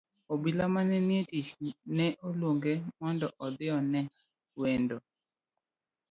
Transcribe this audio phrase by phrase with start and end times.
[0.33, 1.49] Obila mane nitie e tich
[1.95, 4.01] noluonge mondo odhi one
[4.59, 4.95] wende.